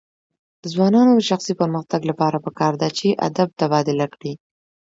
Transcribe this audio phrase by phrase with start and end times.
[0.61, 4.33] د ځوانانو د شخصي پرمختګ لپاره پکار ده چې ادب تبادله کړي.